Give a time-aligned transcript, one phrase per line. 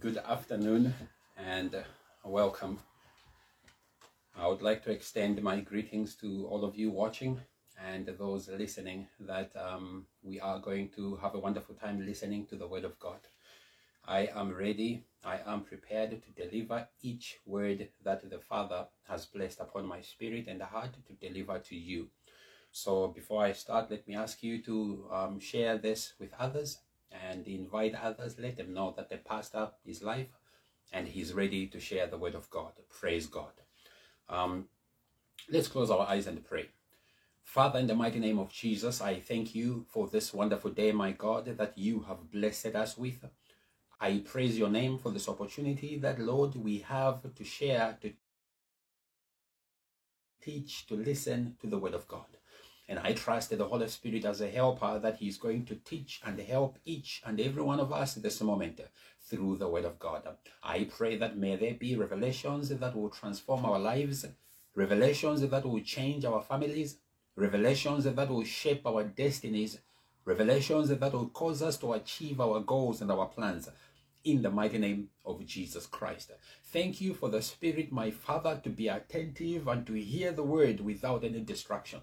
[0.00, 0.94] Good afternoon
[1.36, 1.74] and
[2.24, 2.78] welcome.
[4.38, 7.40] I would like to extend my greetings to all of you watching
[7.84, 12.54] and those listening that um, we are going to have a wonderful time listening to
[12.54, 13.18] the Word of God.
[14.06, 19.58] I am ready, I am prepared to deliver each word that the Father has placed
[19.58, 22.06] upon my spirit and heart to deliver to you.
[22.70, 26.78] So before I start, let me ask you to um, share this with others
[27.12, 28.38] and invite others.
[28.38, 30.28] Let them know that the pastor is live
[30.92, 32.72] and he's ready to share the word of God.
[32.88, 33.52] Praise God.
[34.28, 34.68] Um,
[35.50, 36.68] let's close our eyes and pray.
[37.42, 41.12] Father, in the mighty name of Jesus, I thank you for this wonderful day, my
[41.12, 43.24] God, that you have blessed us with.
[44.00, 48.12] I praise your name for this opportunity that, Lord, we have to share, to
[50.42, 52.37] teach, to listen to the word of God.
[52.88, 56.22] And I trust that the Holy Spirit as a helper that He's going to teach
[56.24, 58.80] and help each and every one of us this moment
[59.20, 60.26] through the Word of God.
[60.62, 64.24] I pray that may there be revelations that will transform our lives,
[64.74, 66.96] revelations that will change our families,
[67.36, 69.80] revelations that will shape our destinies,
[70.24, 73.68] revelations that will cause us to achieve our goals and our plans.
[74.24, 76.32] In the mighty name of Jesus Christ.
[76.64, 80.80] Thank you for the Spirit, my Father, to be attentive and to hear the word
[80.80, 82.00] without any distraction.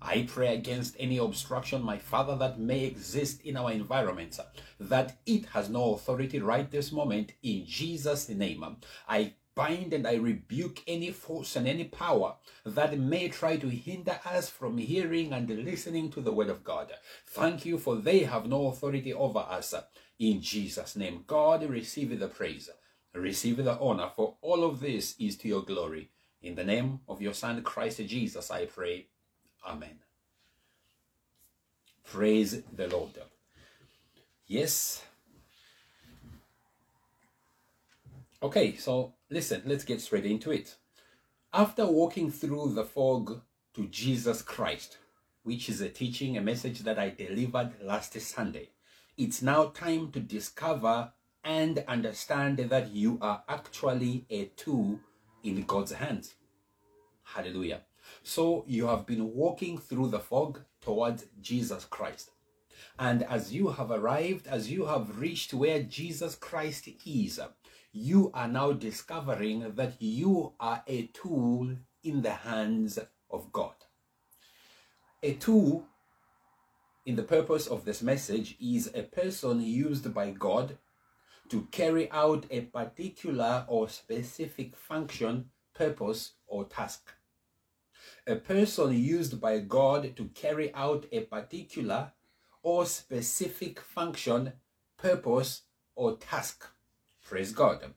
[0.00, 4.38] I pray against any obstruction, my Father, that may exist in our environments,
[4.78, 8.64] that it has no authority right this moment in Jesus' name.
[9.08, 14.20] I bind and I rebuke any force and any power that may try to hinder
[14.24, 16.92] us from hearing and listening to the word of God.
[17.26, 19.74] Thank you for they have no authority over us
[20.20, 21.24] in Jesus' name.
[21.26, 22.70] God, receive the praise,
[23.12, 26.10] receive the honor, for all of this is to your glory.
[26.40, 29.08] In the name of your Son, Christ Jesus, I pray.
[29.66, 29.98] Amen.
[32.04, 33.10] Praise the Lord.
[34.46, 35.02] Yes.
[38.42, 40.76] Okay, so listen, let's get straight into it.
[41.52, 43.40] After walking through the fog
[43.74, 44.98] to Jesus Christ,
[45.42, 48.70] which is a teaching, a message that I delivered last Sunday,
[49.16, 51.12] it's now time to discover
[51.44, 55.00] and understand that you are actually a tool
[55.42, 56.34] in God's hands.
[57.24, 57.82] Hallelujah.
[58.22, 62.30] So you have been walking through the fog towards Jesus Christ.
[62.98, 67.40] And as you have arrived, as you have reached where Jesus Christ is,
[67.92, 72.98] you are now discovering that you are a tool in the hands
[73.30, 73.74] of God.
[75.22, 75.86] A tool
[77.04, 80.78] in the purpose of this message is a person used by God
[81.48, 87.14] to carry out a particular or specific function, purpose, or task
[88.28, 92.12] a person used by God to carry out a particular
[92.62, 94.52] or specific function,
[94.98, 95.62] purpose,
[95.96, 96.66] or task.
[97.26, 97.94] Praise God.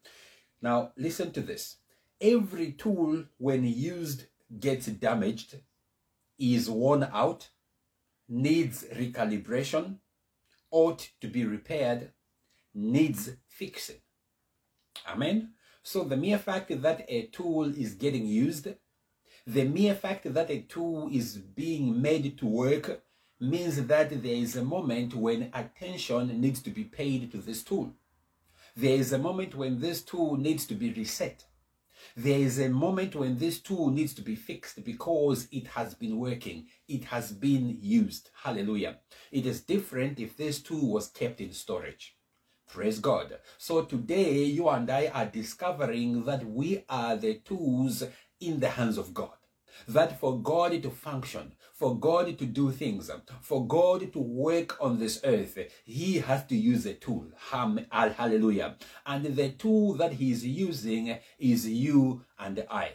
[0.61, 1.77] Now, listen to this.
[2.21, 4.27] Every tool, when used,
[4.59, 5.59] gets damaged,
[6.39, 7.49] is worn out,
[8.29, 9.97] needs recalibration,
[10.71, 12.11] ought to be repaired,
[12.73, 14.01] needs fixing.
[15.09, 15.53] Amen.
[15.83, 18.67] So, the mere fact that a tool is getting used
[19.53, 23.03] the mere fact that a tool is being made to work
[23.37, 27.91] means that there is a moment when attention needs to be paid to this tool.
[28.77, 31.43] There is a moment when this tool needs to be reset.
[32.15, 36.17] There is a moment when this tool needs to be fixed because it has been
[36.17, 36.67] working.
[36.87, 38.29] It has been used.
[38.43, 38.99] Hallelujah.
[39.33, 42.15] It is different if this tool was kept in storage.
[42.67, 43.37] Praise God.
[43.57, 48.03] So today you and I are discovering that we are the tools
[48.39, 49.40] in the hands of God.
[49.87, 53.09] That for God to function, for God to do things,
[53.41, 57.27] for God to work on this earth, He has to use a tool.
[57.49, 58.75] Hallelujah.
[59.05, 62.93] And the tool that He is using is you and I.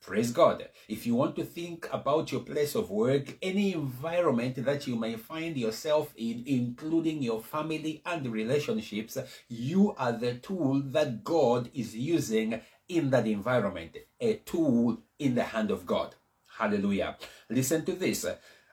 [0.00, 0.68] Praise God.
[0.88, 5.14] If you want to think about your place of work, any environment that you may
[5.14, 9.16] find yourself in, including your family and relationships,
[9.48, 15.44] you are the tool that God is using in that environment, a tool in the
[15.44, 16.16] hand of God.
[16.58, 17.16] Hallelujah.
[17.48, 18.26] Listen to this.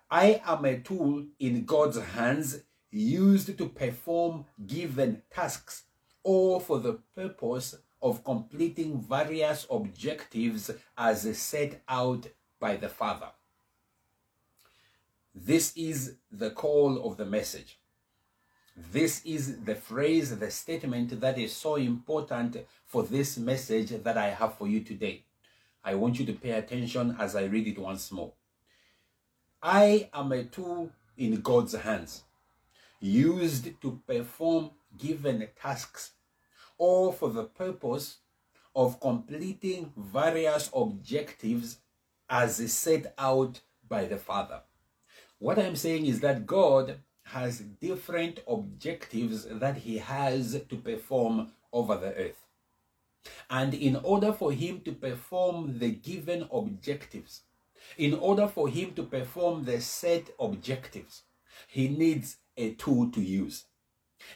[0.10, 2.62] I am a tool in God's hands
[2.92, 5.84] used to perform given tasks
[6.24, 12.28] or for the purpose of completing various objectives as set out
[12.60, 13.30] by the Father.
[15.34, 17.80] This is the call of the message.
[18.92, 24.30] This is the phrase, the statement that is so important for this message that I
[24.30, 25.26] have for you today.
[25.84, 28.34] I want you to pay attention as I read it once more.
[29.62, 32.24] I am a tool in God's hands,
[33.00, 36.12] used to perform given tasks
[36.78, 38.18] or for the purpose
[38.76, 41.78] of completing various objectives
[42.30, 44.62] as set out by the Father.
[45.40, 51.96] What I'm saying is that God has different objectives that he has to perform over
[51.96, 52.49] the earth.
[53.50, 57.42] And in order for him to perform the given objectives,
[57.98, 61.24] in order for him to perform the set objectives,
[61.68, 63.66] he needs a tool to use.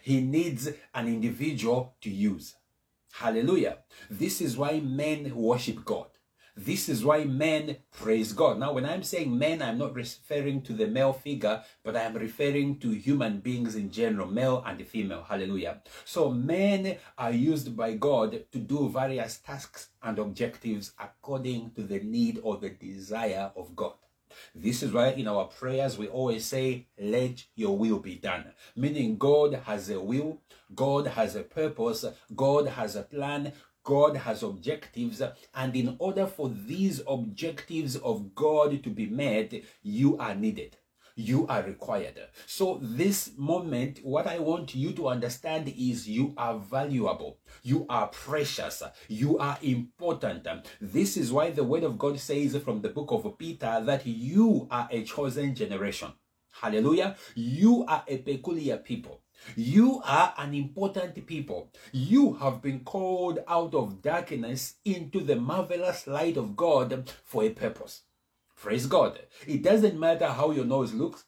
[0.01, 2.56] He needs an individual to use.
[3.13, 3.80] Hallelujah.
[4.10, 6.07] This is why men worship God.
[6.56, 8.60] This is why men praise God.
[8.60, 12.14] Now, when I'm saying men, I'm not referring to the male figure, but I am
[12.14, 15.26] referring to human beings in general, male and female.
[15.28, 15.82] Hallelujah.
[16.06, 22.00] So, men are used by God to do various tasks and objectives according to the
[22.02, 23.94] need or the desire of God.
[24.54, 28.54] This is why in our prayers we always say, Let your will be done.
[28.76, 30.42] Meaning, God has a will,
[30.76, 33.54] God has a purpose, God has a plan,
[33.84, 35.22] God has objectives,
[35.54, 40.78] and in order for these objectives of God to be met, you are needed.
[41.16, 42.20] You are required.
[42.48, 48.08] So, this moment, what I want you to understand is you are valuable, you are
[48.08, 50.48] precious, you are important.
[50.82, 54.68] This is why the Word of God says from the book of Peter that you
[54.72, 56.14] are a chosen generation.
[56.52, 57.16] Hallelujah.
[57.36, 59.23] You are a peculiar people.
[59.56, 61.72] You are an important people.
[61.92, 67.50] You have been called out of darkness into the marvelous light of God for a
[67.50, 68.04] purpose.
[68.56, 69.19] Praise God.
[69.45, 71.25] It doesn't matter how your nose looks.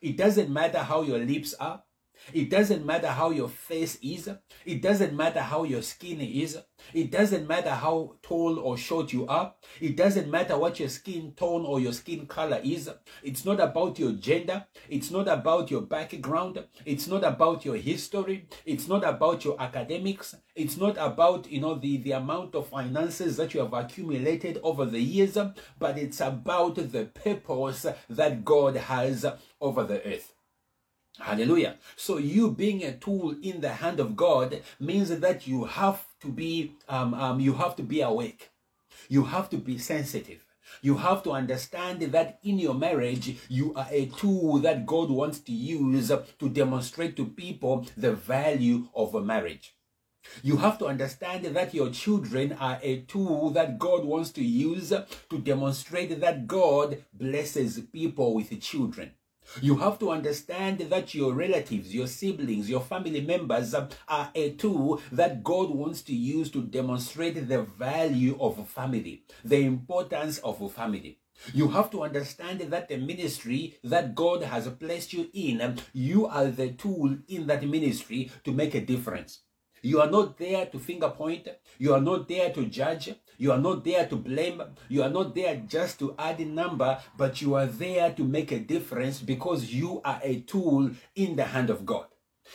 [0.00, 1.83] It doesn't matter how your lips are.
[2.32, 4.30] It doesn't matter how your face is.
[4.64, 6.58] It doesn't matter how your skin is.
[6.92, 9.54] It doesn't matter how tall or short you are.
[9.80, 12.90] It doesn't matter what your skin tone or your skin color is.
[13.22, 14.66] It's not about your gender.
[14.88, 16.64] It's not about your background.
[16.84, 18.46] It's not about your history.
[18.64, 20.34] It's not about your academics.
[20.54, 24.84] It's not about, you know, the, the amount of finances that you have accumulated over
[24.84, 25.36] the years,
[25.78, 29.26] but it's about the purpose that God has
[29.60, 30.32] over the earth.
[31.20, 31.76] Hallelujah.
[31.96, 36.28] So you being a tool in the hand of God means that you have to
[36.28, 38.50] be um, um, you have to be awake.
[39.08, 40.44] You have to be sensitive.
[40.82, 45.38] You have to understand that in your marriage, you are a tool that God wants
[45.40, 49.76] to use to demonstrate to people the value of a marriage.
[50.42, 54.88] You have to understand that your children are a tool that God wants to use
[54.88, 59.12] to demonstrate that God blesses people with children.
[59.60, 64.50] You have to understand that your relatives, your siblings, your family members um, are a
[64.52, 70.72] tool that God wants to use to demonstrate the value of family, the importance of
[70.72, 71.18] family.
[71.52, 76.26] You have to understand that the ministry that God has placed you in, um, you
[76.26, 79.40] are the tool in that ministry to make a difference.
[79.82, 81.46] You are not there to finger point.
[81.78, 83.14] You are not there to judge.
[83.38, 84.62] You are not there to blame.
[84.88, 88.52] You are not there just to add a number, but you are there to make
[88.52, 92.06] a difference because you are a tool in the hand of God.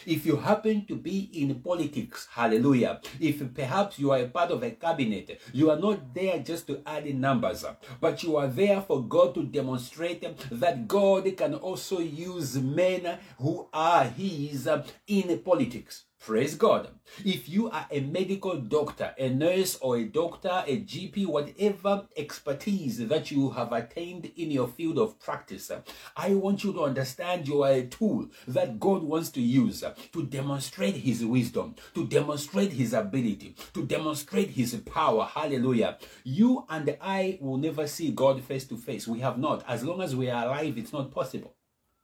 [0.05, 3.01] If you happen to be in politics, hallelujah.
[3.19, 6.81] If perhaps you are a part of a cabinet, you are not there just to
[6.85, 7.65] add in numbers,
[7.99, 13.67] but you are there for God to demonstrate that God can also use men who
[13.73, 14.69] are His
[15.07, 16.05] in politics.
[16.19, 16.89] Praise God.
[17.23, 22.97] If you are a medical doctor, a nurse or a doctor, a GP, whatever expertise
[23.07, 25.71] that you have attained in your field of practice,
[26.17, 30.25] I want you to understand you are a tool that God wants to use to
[30.25, 35.23] demonstrate His wisdom, to demonstrate His ability, to demonstrate His power.
[35.23, 35.97] Hallelujah.
[36.25, 39.07] You and I will never see God face to face.
[39.07, 39.63] We have not.
[39.67, 41.55] As long as we are alive, it's not possible.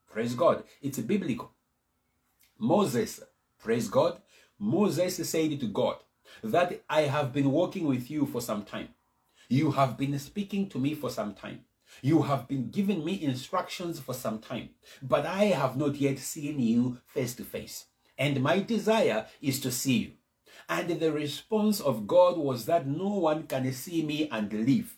[0.10, 0.64] Praise God.
[0.82, 1.52] It's biblical.
[2.58, 3.20] Moses
[3.66, 4.22] Praise God.
[4.60, 5.96] Moses said to God
[6.44, 8.90] that I have been working with you for some time.
[9.50, 11.62] You have been speaking to me for some time.
[12.04, 14.70] You have been giving me instructions for some time,
[15.02, 17.88] but I have not yet seen you face to face.
[18.20, 20.12] And my desire is to see you.
[20.70, 24.96] And the response of God was that no one can see me and live.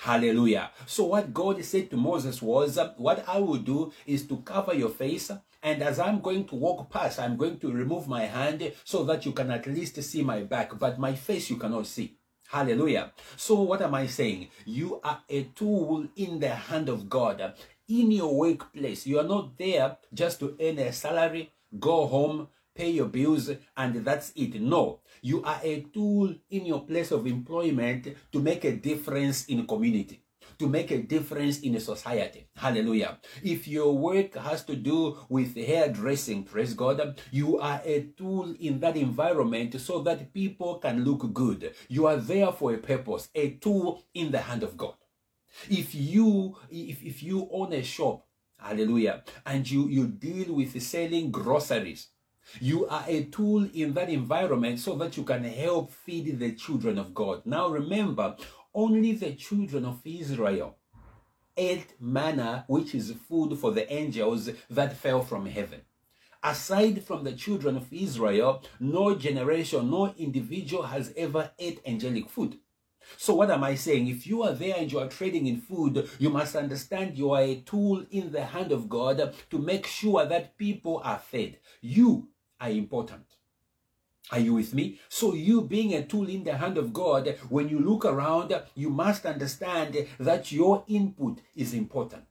[0.00, 0.70] Hallelujah.
[0.84, 4.90] So what God said to Moses was, what I will do is to cover your
[4.90, 5.30] face
[5.62, 9.24] and as I'm going to walk past, I'm going to remove my hand so that
[9.24, 12.16] you can at least see my back, but my face you cannot see.
[12.48, 13.12] Hallelujah.
[13.36, 14.48] So, what am I saying?
[14.66, 17.54] You are a tool in the hand of God.
[17.88, 22.90] In your workplace, you are not there just to earn a salary, go home, pay
[22.90, 24.60] your bills, and that's it.
[24.60, 29.66] No, you are a tool in your place of employment to make a difference in
[29.66, 30.22] community
[30.62, 32.46] to make a difference in a society.
[32.54, 33.18] Hallelujah.
[33.42, 38.78] If your work has to do with hairdressing, praise God, you are a tool in
[38.78, 41.74] that environment so that people can look good.
[41.88, 44.94] You are there for a purpose, a tool in the hand of God.
[45.68, 48.24] If you if, if you own a shop,
[48.56, 52.06] hallelujah, and you, you deal with selling groceries,
[52.60, 56.98] you are a tool in that environment so that you can help feed the children
[56.98, 57.42] of God.
[57.46, 58.36] Now remember,
[58.74, 60.76] only the children of Israel
[61.56, 65.82] ate manna, which is food for the angels that fell from heaven.
[66.42, 72.58] Aside from the children of Israel, no generation, no individual has ever ate angelic food.
[73.16, 74.08] So what am I saying?
[74.08, 77.42] If you are there and you are trading in food, you must understand you are
[77.42, 81.58] a tool in the hand of God to make sure that people are fed.
[81.80, 82.28] You
[82.60, 83.26] are important.
[84.30, 85.00] Are you with me?
[85.08, 88.88] So, you being a tool in the hand of God, when you look around, you
[88.88, 92.24] must understand that your input is important.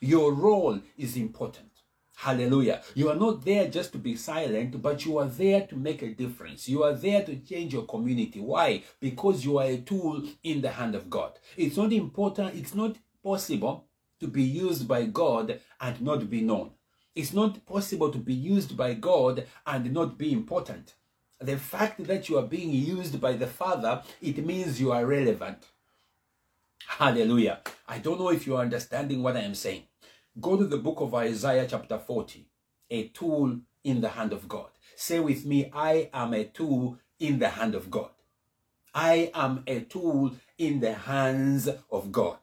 [0.00, 1.70] Your role is important.
[2.16, 2.82] Hallelujah.
[2.94, 6.14] You are not there just to be silent, but you are there to make a
[6.14, 6.66] difference.
[6.66, 8.40] You are there to change your community.
[8.40, 8.82] Why?
[9.00, 11.38] Because you are a tool in the hand of God.
[11.58, 13.84] It's not important, it's not possible
[14.20, 16.70] to be used by God and not be known.
[17.14, 20.94] It's not possible to be used by God and not be important.
[21.40, 25.66] The fact that you are being used by the Father, it means you are relevant.
[26.86, 27.60] Hallelujah.
[27.86, 29.82] I don't know if you are understanding what I am saying.
[30.40, 32.48] Go to the book of Isaiah, chapter 40,
[32.90, 34.70] a tool in the hand of God.
[34.94, 38.10] Say with me, I am a tool in the hand of God.
[38.94, 42.38] I am a tool in the hands of God.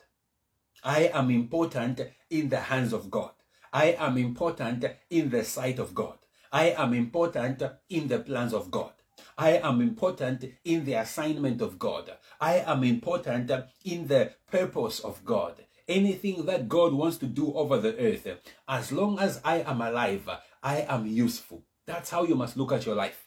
[0.83, 3.31] I am important in the hands of God.
[3.71, 6.17] I am important in the sight of God.
[6.53, 8.91] I am important in the plans of God.
[9.35, 12.11] I am important in the assignment of God.
[12.39, 13.49] I am important
[13.83, 15.55] in the purpose of God.
[15.87, 18.27] Anything that God wants to do over the earth,
[18.67, 20.29] as long as I am alive,
[20.61, 21.63] I am useful.
[21.87, 23.22] That's how you must look at your life.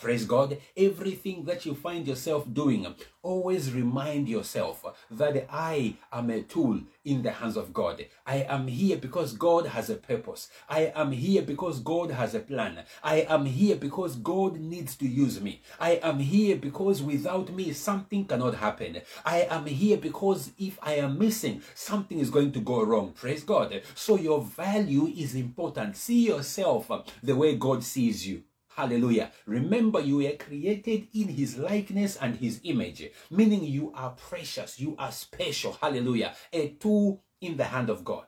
[0.00, 0.56] Praise God.
[0.78, 2.86] Everything that you find yourself doing,
[3.22, 8.06] always remind yourself that I am a tool in the hands of God.
[8.26, 10.48] I am here because God has a purpose.
[10.70, 12.84] I am here because God has a plan.
[13.04, 15.60] I am here because God needs to use me.
[15.78, 19.02] I am here because without me, something cannot happen.
[19.26, 23.12] I am here because if I am missing, something is going to go wrong.
[23.12, 23.82] Praise God.
[23.94, 25.96] So your value is important.
[25.96, 26.90] See yourself
[27.22, 28.44] the way God sees you.
[28.80, 29.30] Hallelujah.
[29.44, 34.96] Remember, you were created in his likeness and his image, meaning you are precious, you
[34.98, 35.76] are special.
[35.82, 36.34] Hallelujah.
[36.50, 38.24] A tool in the hand of God.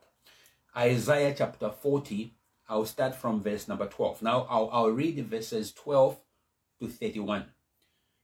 [0.76, 2.34] Isaiah chapter 40,
[2.68, 4.20] I'll start from verse number 12.
[4.20, 6.20] Now, I'll, I'll read verses 12
[6.80, 7.46] to 31.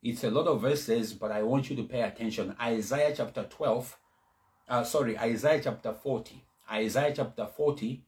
[0.02, 2.54] It's a lot of verses, but I want you to pay attention.
[2.60, 3.98] Isaiah chapter 12,
[4.68, 6.44] uh, sorry, Isaiah chapter 40.
[6.70, 8.04] Isaiah chapter 40,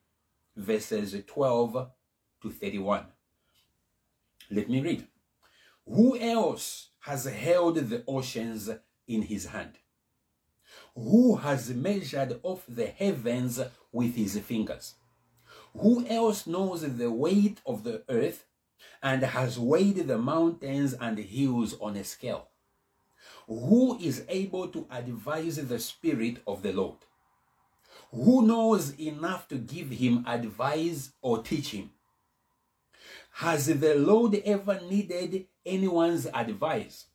[0.57, 1.89] verses 12
[2.43, 3.07] to 31.
[4.51, 5.07] Let me read.
[5.87, 8.69] Who else has held the oceans
[9.07, 9.79] in his hand?
[10.95, 13.61] Who has measured off the heavens
[13.93, 14.95] with his fingers?
[15.77, 18.45] Who else knows the weight of the earth
[19.03, 22.49] and has weighed the mountains and hills on a scale?
[23.47, 26.99] Who is able to advise the Spirit of the Lord?
[28.13, 31.91] Who knows enough to give him advice or teach him?
[33.41, 37.07] Has the Lord ever needed anyone's advice?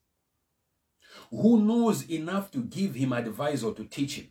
[1.30, 4.30] Who knows enough to give him advice or to teach him?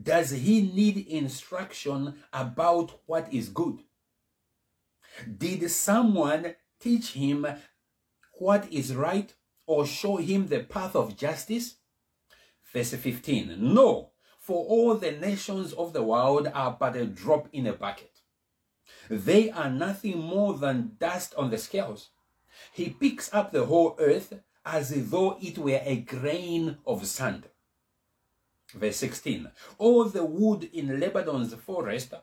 [0.00, 3.78] Does he need instruction about what is good?
[5.38, 7.46] Did someone teach him
[8.34, 9.32] what is right
[9.66, 11.76] or show him the path of justice?
[12.74, 17.66] Verse 15 No, for all the nations of the world are but a drop in
[17.66, 18.15] a bucket.
[19.08, 22.10] They are nothing more than dust on the scales.
[22.72, 24.32] He picks up the whole earth
[24.64, 27.48] as though it were a grain of sand.
[28.74, 32.14] Verse 16 All the wood in Lebanon's forest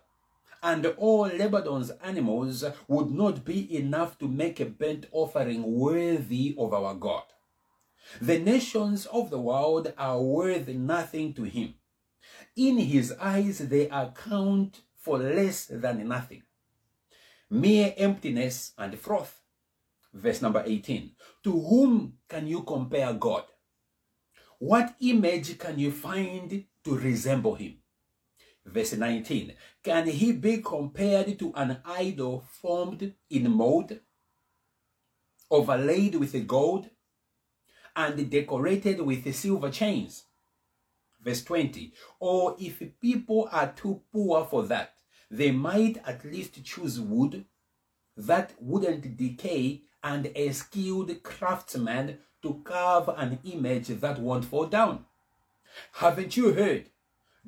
[0.61, 6.73] and all Lebanon's animals would not be enough to make a burnt offering worthy of
[6.73, 7.23] our God.
[8.21, 11.75] The nations of the world are worth nothing to him.
[12.55, 16.43] In his eyes, they account for less than nothing
[17.53, 19.39] mere emptiness and froth.
[20.11, 21.11] Verse number 18.
[21.43, 23.43] To whom can you compare God?
[24.57, 27.77] What image can you find to resemble him?
[28.65, 29.53] Verse 19.
[29.83, 33.99] Can he be compared to an idol formed in mold,
[35.51, 36.89] overlaid with gold,
[37.95, 40.23] and decorated with silver chains?
[41.21, 41.93] Verse 20.
[42.19, 44.92] Or if people are too poor for that,
[45.33, 47.45] they might at least choose wood
[48.15, 55.05] that wouldn't decay and a skilled craftsman to carve an image that won't fall down.
[55.93, 56.91] Haven't you heard?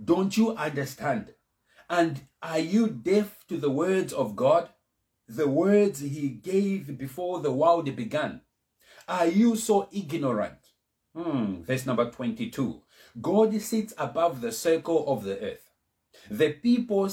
[0.04, 1.36] Don't you understand?
[1.88, 4.70] And are you deaf to the words of God?
[5.28, 8.42] The words he gave before the world began.
[9.08, 10.72] Are you so ignorant?
[11.16, 12.82] Hmm, verse number 22.
[13.22, 15.65] God sits above the circle of the earth.
[16.30, 17.10] The people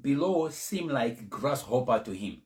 [0.00, 2.42] below seem like grasshopper to him.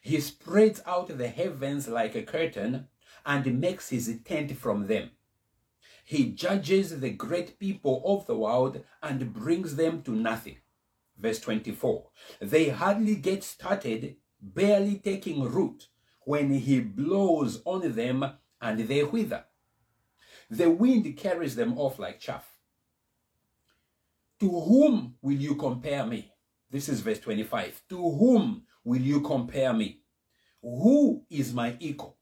[0.00, 2.88] He spreads out the heavens like a curtain
[3.24, 5.10] and makes his tent from them.
[6.04, 10.56] He judges the great people of the world and brings them to nothing.
[11.18, 12.06] Verse 24.
[12.40, 15.88] They hardly get started, barely taking root,
[16.20, 18.24] when he blows on them
[18.60, 19.44] and they wither.
[20.50, 22.57] The wind carries them off like chaff.
[24.40, 26.30] To whom will you compare me?
[26.70, 27.82] This is verse 25.
[27.88, 30.00] To whom will you compare me?
[30.62, 32.16] Who is my equal?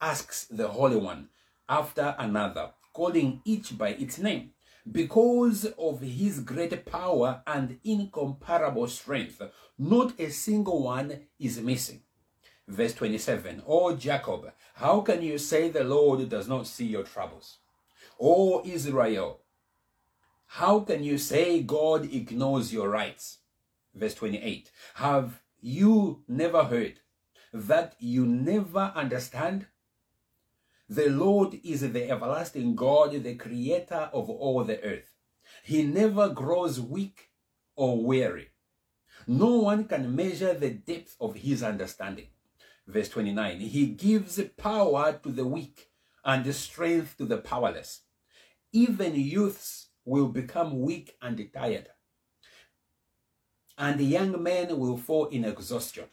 [0.00, 1.28] Asks the Holy One
[1.68, 4.50] after another, calling each by its name.
[4.90, 9.42] Because of his great power and incomparable strength,
[9.78, 12.02] not a single one is missing.
[12.68, 17.58] Verse 27 O Jacob, how can you say the Lord does not see your troubles?
[18.20, 19.40] O Israel,
[20.46, 23.38] how can you say God ignores your rights?
[23.94, 27.00] Verse 28 Have you never heard
[27.52, 29.66] that you never understand?
[30.88, 35.12] The Lord is the everlasting God, the creator of all the earth.
[35.64, 37.30] He never grows weak
[37.74, 38.50] or weary.
[39.26, 42.28] No one can measure the depth of his understanding.
[42.86, 45.90] Verse 29 He gives power to the weak
[46.24, 48.02] and strength to the powerless.
[48.72, 51.88] Even youths will become weak and tired,
[53.76, 56.06] and the young men will fall in exhaustion.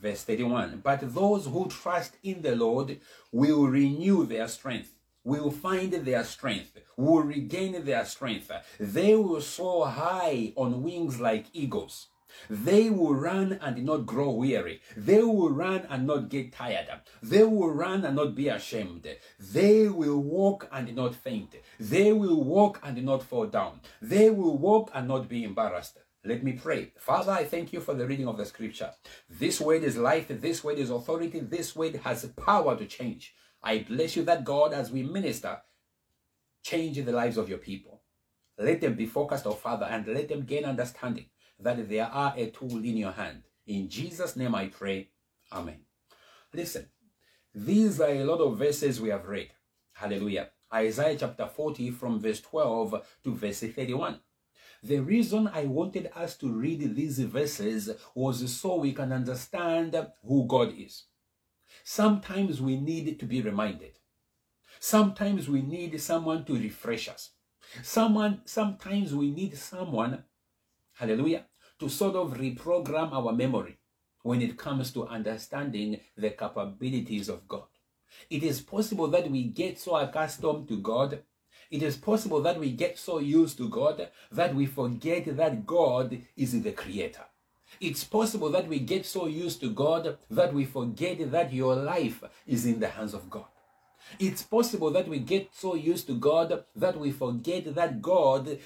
[0.00, 3.00] Verse 31 But those who trust in the Lord
[3.32, 8.52] will renew their strength, will find their strength, will regain their strength.
[8.78, 12.08] They will soar high on wings like eagles.
[12.50, 14.80] They will run and not grow weary.
[14.96, 16.88] They will run and not get tired.
[17.22, 19.06] They will run and not be ashamed.
[19.38, 21.56] They will walk and not faint.
[21.78, 23.80] They will walk and not fall down.
[24.00, 25.98] They will walk and not be embarrassed.
[26.24, 26.92] Let me pray.
[26.98, 28.90] Father, I thank you for the reading of the scripture.
[29.30, 30.26] This word is life.
[30.28, 31.40] This word is authority.
[31.40, 33.34] This word has power to change.
[33.62, 35.58] I bless you that God, as we minister,
[36.62, 38.02] change the lives of your people.
[38.58, 41.26] Let them be focused, oh Father, and let them gain understanding
[41.60, 43.42] that there are a tool in your hand.
[43.66, 45.08] In Jesus' name I pray.
[45.52, 45.80] Amen.
[46.52, 46.86] Listen,
[47.54, 49.50] these are a lot of verses we have read.
[49.92, 50.50] Hallelujah.
[50.72, 54.20] Isaiah chapter 40 from verse 12 to verse 31.
[54.82, 60.46] The reason I wanted us to read these verses was so we can understand who
[60.46, 61.04] God is.
[61.82, 63.98] Sometimes we need to be reminded.
[64.78, 67.30] Sometimes we need someone to refresh us.
[67.82, 70.22] Someone, sometimes we need someone,
[70.94, 71.46] hallelujah,
[71.78, 73.78] to sort of reprogram our memory
[74.22, 77.66] when it comes to understanding the capabilities of God.
[78.30, 81.22] It is possible that we get so accustomed to God
[81.70, 86.22] it is possible that we get so used to God that we forget that God
[86.36, 87.26] is the creator.
[87.78, 92.24] It's possible that we get so used to God that we forget that your life
[92.46, 93.44] is in the hands of God.
[94.18, 98.58] It's possible that we get so used to God that we forget that God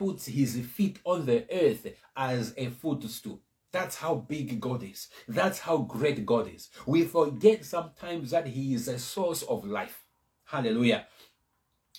[0.00, 1.86] puts his feet on the earth
[2.16, 3.38] as a footstool.
[3.70, 5.08] That's how big God is.
[5.28, 6.70] That's how great God is.
[6.86, 10.02] We forget sometimes that he is a source of life.
[10.46, 11.06] Hallelujah.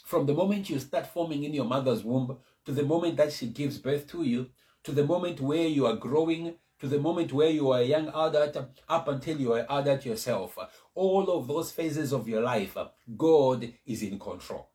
[0.03, 3.45] From the moment you start forming in your mother's womb to the moment that she
[3.45, 4.49] gives birth to you,
[4.83, 8.07] to the moment where you are growing, to the moment where you are a young
[8.07, 8.57] adult,
[8.89, 10.57] up until you are adult yourself,
[10.95, 12.75] all of those phases of your life,
[13.15, 14.70] God is in control.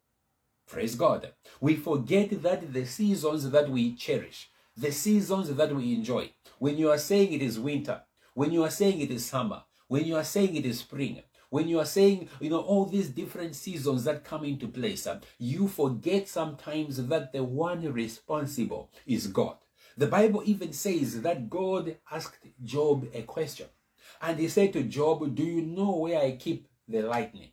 [0.66, 1.32] Praise God.
[1.60, 6.90] We forget that the seasons that we cherish, the seasons that we enjoy, when you
[6.90, 8.02] are saying it is winter,
[8.34, 11.68] when you are saying it is summer, when you are saying it is spring, when
[11.68, 15.68] you are saying, you know, all these different seasons that come into place, uh, you
[15.68, 19.56] forget sometimes that the one responsible is God.
[19.96, 23.68] The Bible even says that God asked Job a question.
[24.20, 27.50] And he said to Job, Do you know where I keep the lightning?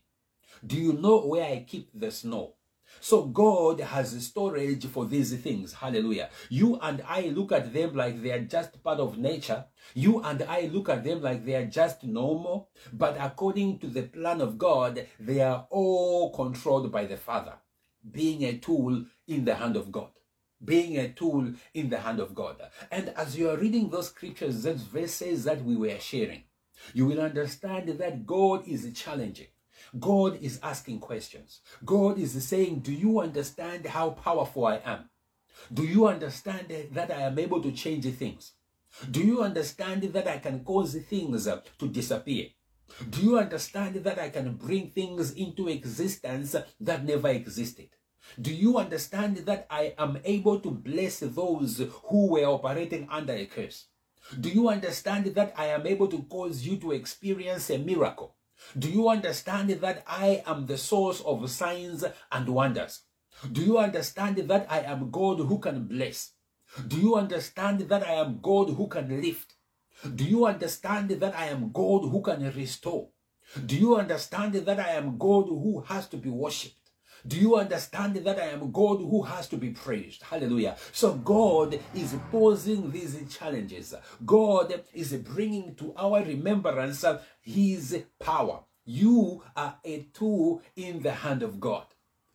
[0.66, 2.56] Do you know where I keep the snow?
[3.04, 5.74] So God has storage for these things.
[5.74, 6.30] Hallelujah.
[6.50, 9.66] You and I look at them like they are just part of nature.
[9.94, 12.70] You and I look at them like they are just normal.
[12.94, 17.56] But according to the plan of God, they are all controlled by the Father.
[18.10, 20.12] being a tool in the hand of God.
[20.64, 22.62] Being a tool in the hand of God.
[22.92, 26.44] And as you are reading those scriptures, those verses that we were sharing,
[26.94, 29.48] you will understand that God is challenging.
[30.00, 31.62] God is asking questions.
[31.86, 35.10] God is saying, Do you understand how powerful I am?
[35.72, 38.54] Do you understand that I am able to change things?
[39.10, 42.48] Do you understand that I can cause things to disappear?
[43.10, 47.90] Do you understand that I can bring things into existence that never existed?
[48.40, 53.46] Do you understand that I am able to bless those who were operating under a
[53.46, 53.88] curse?
[54.40, 58.36] Do you understand that I am able to cause you to experience a miracle?
[58.78, 63.02] Do you understand that I am the source of signs and wonders?
[63.52, 66.32] Do you understand that I am God who can bless?
[66.88, 69.54] Do you understand that I am God who can lift?
[70.16, 73.10] Do you understand that I am God who can restore?
[73.66, 76.83] Do you understand that I am God who has to be worshipped?
[77.26, 80.24] Do you understand that I am God who has to be praised?
[80.24, 80.76] Hallelujah.
[80.92, 83.94] So God is posing these challenges.
[84.26, 87.06] God is bringing to our remembrance
[87.42, 88.60] his power.
[88.86, 91.86] You are a tool in the hand of God.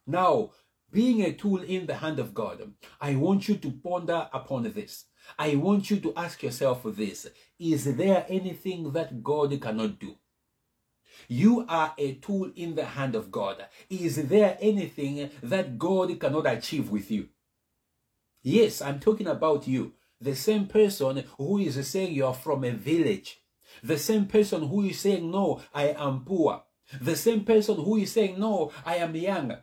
[0.06, 0.52] Now,
[0.90, 5.04] being a tool in the hand of God, I want you to ponder upon this.
[5.38, 7.26] I want you to ask yourself this
[7.58, 10.16] Is there anything that God cannot do?
[11.28, 13.66] You are a tool in the hand of God.
[13.90, 17.28] Is there anything that God cannot achieve with you?
[18.42, 19.92] Yes, I'm talking about you.
[20.20, 23.42] The same person who is saying you are from a village.
[23.82, 26.62] The same person who is saying, No, I am poor.
[27.00, 29.54] The same person who is saying, No, I am young.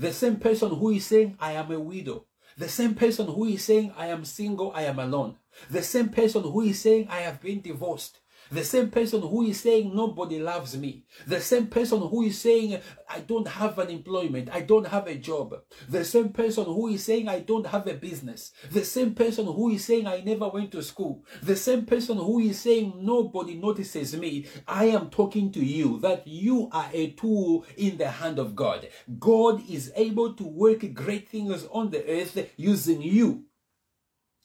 [0.00, 2.26] The same person who is saying, I am a widow.
[2.58, 5.36] The same person who is saying, I am single, I am alone.
[5.70, 8.18] The same person who is saying, I have been divorced.
[8.52, 11.06] The same person who is saying nobody loves me.
[11.26, 14.50] The same person who is saying I don't have an employment.
[14.52, 15.54] I don't have a job.
[15.88, 18.52] The same person who is saying I don't have a business.
[18.70, 21.24] The same person who is saying I never went to school.
[21.42, 24.44] The same person who is saying nobody notices me.
[24.68, 28.86] I am talking to you that you are a tool in the hand of God.
[29.18, 33.46] God is able to work great things on the earth using you.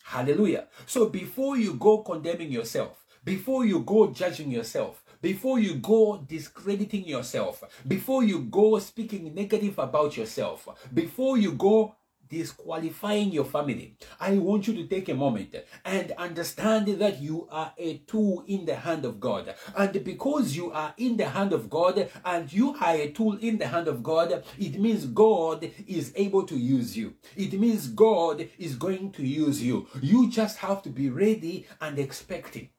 [0.05, 0.67] Hallelujah.
[0.85, 7.05] So before you go condemning yourself, before you go judging yourself, before you go discrediting
[7.05, 11.93] yourself, before you go speaking negative about yourself, before you go
[12.29, 17.73] disqualifying your family, I want you to take a moment and understand that you are
[17.77, 19.53] a tool in the hand of God.
[19.75, 23.57] And because you are in the hand of God and you are a tool in
[23.57, 27.15] the hand of God, it means God is able to use you.
[27.35, 29.87] It means God is going to use you.
[30.01, 32.69] You just have to be ready and expecting.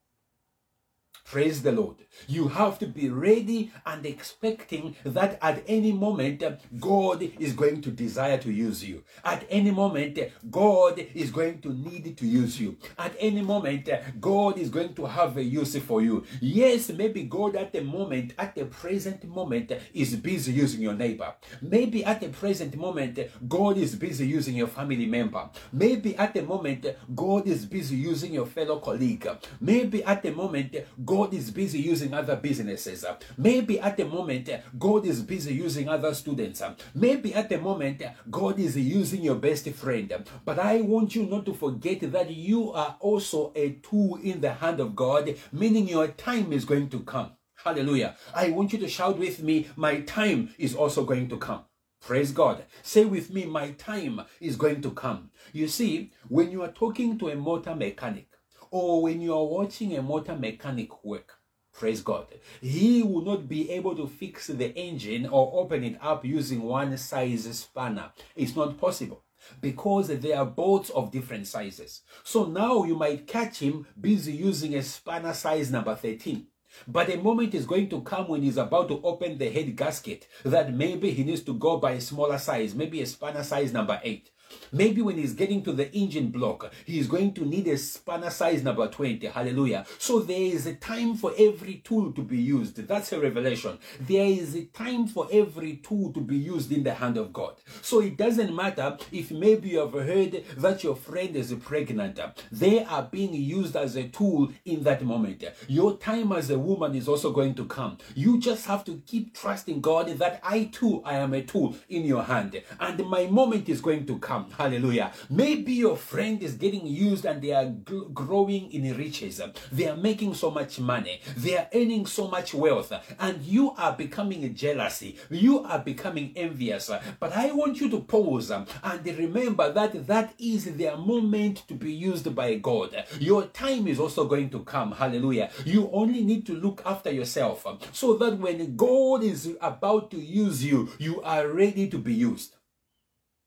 [1.30, 1.96] Praise the Lord.
[2.26, 7.82] You have to be ready and expecting that at any moment uh, God is going
[7.82, 9.04] to desire to use you.
[9.22, 12.78] At any moment uh, God is going to need to use you.
[12.98, 16.24] At any moment uh, God is going to have a use for you.
[16.40, 21.34] Yes, maybe God at the moment, at the present moment, is busy using your neighbor.
[21.60, 25.50] Maybe at the present moment God is busy using your family member.
[25.74, 29.28] Maybe at the moment God is busy using your fellow colleague.
[29.60, 33.04] Maybe at the moment God God is busy using other businesses.
[33.36, 36.62] Maybe at the moment, God is busy using other students.
[36.94, 40.14] Maybe at the moment, God is using your best friend.
[40.44, 44.52] But I want you not to forget that you are also a tool in the
[44.52, 47.32] hand of God, meaning your time is going to come.
[47.64, 48.14] Hallelujah.
[48.32, 51.64] I want you to shout with me, My time is also going to come.
[52.00, 52.62] Praise God.
[52.84, 55.30] Say with me, My time is going to come.
[55.52, 58.28] You see, when you are talking to a motor mechanic,
[58.70, 61.38] or when you are watching a motor mechanic work,
[61.72, 62.26] praise God,
[62.60, 66.96] he will not be able to fix the engine or open it up using one
[66.96, 68.10] size spanner.
[68.34, 69.22] It's not possible
[69.60, 72.02] because they are bolts of different sizes.
[72.24, 76.46] So now you might catch him busy using a spanner size number 13.
[76.86, 80.28] But a moment is going to come when he's about to open the head gasket
[80.44, 84.00] that maybe he needs to go by a smaller size, maybe a spanner size number
[84.02, 84.30] 8.
[84.72, 88.62] Maybe when he's getting to the engine block, he's going to need a spanner size
[88.62, 89.26] number 20.
[89.26, 89.86] Hallelujah.
[89.98, 92.86] So there is a time for every tool to be used.
[92.86, 93.78] That's a revelation.
[94.00, 97.54] There is a time for every tool to be used in the hand of God.
[97.82, 102.20] So it doesn't matter if maybe you have heard that your friend is pregnant.
[102.52, 105.44] They are being used as a tool in that moment.
[105.66, 107.98] Your time as a woman is also going to come.
[108.14, 112.04] You just have to keep trusting God that I too, I am a tool in
[112.04, 112.62] your hand.
[112.80, 114.50] And my moment is going to come come.
[114.58, 115.12] Hallelujah.
[115.30, 119.40] Maybe your friend is getting used and they are gl- growing in riches.
[119.72, 121.20] They are making so much money.
[121.36, 122.92] They are earning so much wealth.
[123.18, 125.16] And you are becoming jealousy.
[125.30, 126.90] You are becoming envious.
[127.20, 131.92] But I want you to pause and remember that that is their moment to be
[131.92, 133.04] used by God.
[133.18, 134.92] Your time is also going to come.
[134.92, 135.50] Hallelujah.
[135.64, 140.64] You only need to look after yourself so that when God is about to use
[140.64, 142.57] you, you are ready to be used.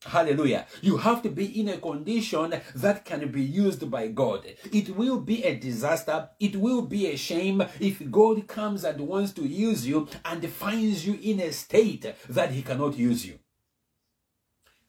[0.03, 0.65] Hallelujah.
[0.81, 4.45] You have to be in a condition that can be used by God.
[4.71, 6.29] It will be a disaster.
[6.39, 11.05] It will be a shame if God comes and wants to use you and finds
[11.05, 13.37] you in a state that he cannot use you.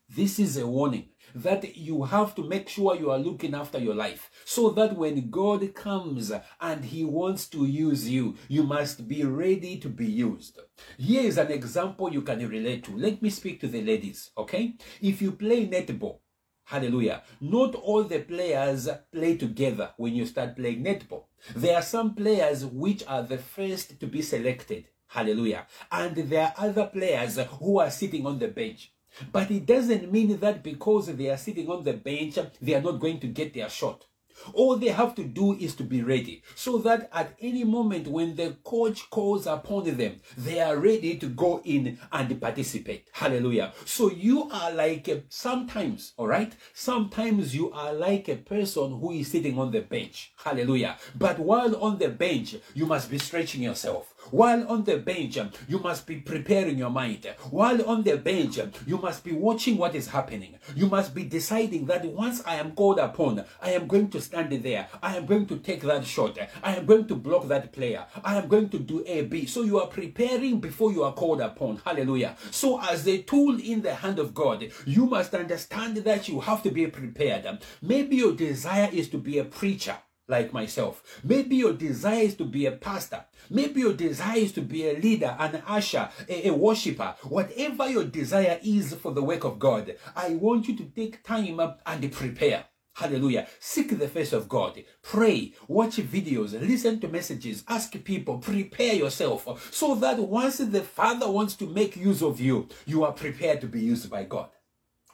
[0.08, 3.94] This is a warning that you have to make sure you are looking after your
[3.94, 9.24] life so that when God comes and he wants to use you, you must be
[9.24, 10.58] ready to be used.
[10.98, 12.96] Here is an example you can relate to.
[12.96, 14.74] Let me speak to the ladies, okay?
[15.00, 16.18] If you play netball,
[16.64, 17.22] Hallelujah.
[17.40, 21.24] Not all the players play together when you start playing netball.
[21.56, 24.86] There are some players which are the first to be selected.
[25.08, 25.66] Hallelujah.
[25.90, 28.92] And there are other players who are sitting on the bench.
[29.30, 33.00] But it doesn't mean that because they are sitting on the bench, they are not
[33.00, 34.06] going to get their shot.
[34.52, 38.36] All they have to do is to be ready so that at any moment when
[38.36, 43.08] the coach calls upon them, they are ready to go in and participate.
[43.12, 43.72] Hallelujah.
[43.84, 46.52] So you are like a, sometimes, all right?
[46.74, 50.32] Sometimes you are like a person who is sitting on the bench.
[50.36, 50.96] Hallelujah.
[51.14, 54.11] But while on the bench, you must be stretching yourself.
[54.30, 57.26] While on the bench, you must be preparing your mind.
[57.50, 60.58] While on the bench, you must be watching what is happening.
[60.74, 64.52] You must be deciding that once I am called upon, I am going to stand
[64.52, 64.88] there.
[65.02, 66.38] I am going to take that shot.
[66.62, 68.06] I am going to block that player.
[68.24, 69.46] I am going to do A, B.
[69.46, 71.80] So you are preparing before you are called upon.
[71.84, 72.36] Hallelujah.
[72.50, 76.62] So as a tool in the hand of God, you must understand that you have
[76.62, 77.58] to be prepared.
[77.80, 79.96] Maybe your desire is to be a preacher
[80.28, 81.20] like myself.
[81.24, 83.24] Maybe your desire is to be a pastor.
[83.50, 87.14] Maybe your desire is to be a leader, an usher, a, a worshiper.
[87.24, 91.60] Whatever your desire is for the work of God, I want you to take time
[91.60, 92.64] and prepare.
[92.94, 93.46] Hallelujah.
[93.58, 94.84] Seek the face of God.
[95.02, 101.30] Pray, watch videos, listen to messages, ask people, prepare yourself so that once the Father
[101.30, 104.50] wants to make use of you, you are prepared to be used by God.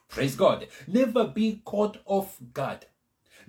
[0.09, 0.67] Praise God.
[0.89, 2.87] Never be caught off guard.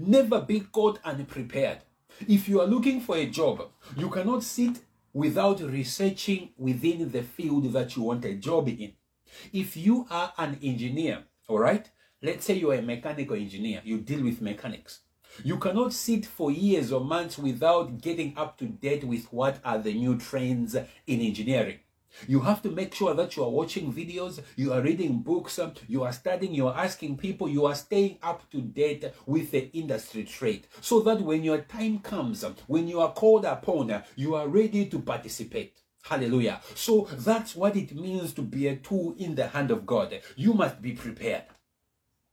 [0.02, 1.80] Never be caught unprepared.
[2.26, 4.80] If you are looking for a job, you cannot sit
[5.12, 8.94] without researching within the field that you want a job in.
[9.52, 14.00] If you are an engineer, all right, let's say you are a mechanical engineer, you
[14.00, 15.02] deal with mechanics.
[15.44, 19.80] You cannot sit for years or months without getting up to date with what are
[19.80, 21.80] the new trends in engineering.
[22.28, 26.04] You have to make sure that you are watching videos, you are reading books, you
[26.04, 30.24] are studying, you are asking people, you are staying up to date with the industry
[30.24, 30.68] trade.
[30.82, 35.00] So that when your time comes, when you are called upon, you are ready to
[35.00, 35.78] participate.
[36.02, 36.62] Hallelujah.
[36.76, 40.18] So that's what it means to be a tool in the hand of God.
[40.38, 41.44] You must be prepared.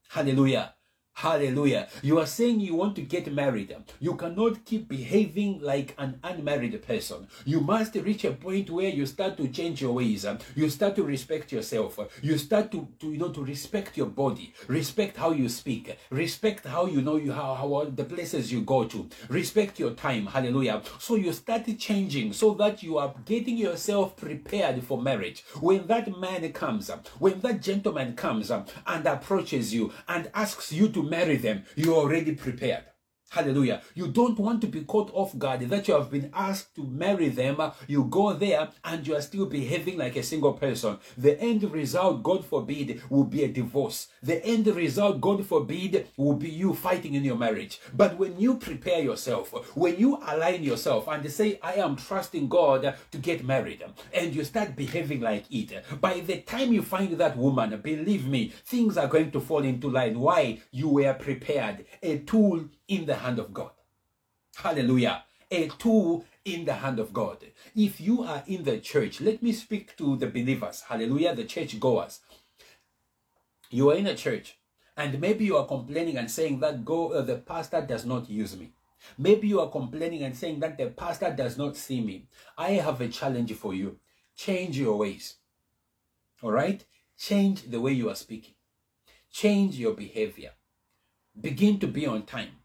[0.09, 0.76] Hallelujah.
[1.21, 1.89] Hallelujah.
[2.03, 3.75] You are saying you want to get married.
[4.01, 7.27] You cannot keep behaving like an unmarried person.
[7.47, 10.27] You must reach a point where you start to change your ways.
[10.55, 11.99] You start to respect yourself.
[12.21, 14.53] You start to, to you know to respect your body.
[14.69, 15.97] Respect how you speak.
[16.11, 19.09] Respect how you know you how, how the places you go to.
[19.31, 20.27] Respect your time.
[20.27, 20.83] Hallelujah.
[20.99, 25.47] So you start changing so that you are getting yourself prepared for marriage.
[25.61, 31.06] When that man comes, when that gentleman comes and approaches you and asks you to
[31.09, 32.85] marry them, you're already prepared.
[33.29, 33.83] Hallelujah.
[33.95, 37.29] You don't want to be caught off guard that you have been asked to marry
[37.29, 37.61] them.
[37.89, 40.99] You go there and you are still behaving like a single person.
[41.19, 44.09] The end result, God forbid, will be a divorce.
[44.23, 47.81] The end result, God forbid, will be you fighting in your marriage.
[47.93, 52.95] But when you prepare yourself, when you align yourself and say, I am trusting God
[53.11, 53.85] to get married,
[54.15, 58.53] and you start behaving like it, by the time you find that woman, believe me,
[58.65, 60.19] things are going to fall into line.
[60.19, 60.63] Why?
[60.71, 61.85] You were prepared.
[62.03, 63.71] A tool in the hand of God.
[64.57, 65.25] Hallelujah.
[65.51, 67.39] A tool in the hand of God.
[67.75, 70.83] If you are in the church, let me speak to the believers.
[70.89, 71.35] Hallelujah.
[71.35, 72.21] The church goers.
[73.71, 74.59] You are in a church
[74.97, 78.57] and maybe you are complaining and saying that go, uh, the pastor does not use
[78.57, 78.73] me.
[79.19, 82.29] Maybe you are complaining and saying that the pastor does not see me.
[82.57, 83.99] I have a challenge for you.
[84.37, 85.37] Change your ways.
[86.43, 86.85] All right?
[87.19, 88.55] Change the way you are speaking.
[89.31, 90.53] Change your behavior.
[91.39, 92.57] Begin to be on time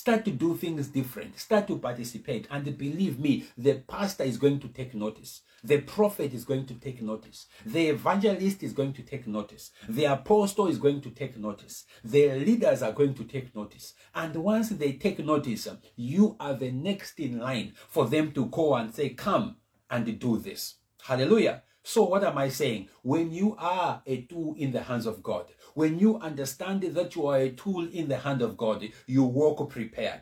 [0.00, 1.38] Start to do things different.
[1.38, 2.48] Start to participate.
[2.50, 5.42] And believe me, the pastor is going to take notice.
[5.62, 7.48] The prophet is going to take notice.
[7.66, 9.72] The evangelist is going to take notice.
[9.86, 11.84] The apostle is going to take notice.
[12.02, 13.92] The leaders are going to take notice.
[14.14, 18.76] And once they take notice, you are the next in line for them to go
[18.76, 19.56] and say, Come
[19.90, 20.76] and do this.
[21.02, 21.62] Hallelujah.
[21.82, 22.88] So, what am I saying?
[23.02, 27.26] When you are a tool in the hands of God, when you understand that you
[27.26, 30.20] are a tool in the hand of God, you walk prepared.